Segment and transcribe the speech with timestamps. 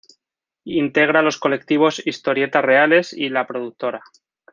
[0.65, 4.01] Integra los colectivos "Historietas Reales" y "La Productora".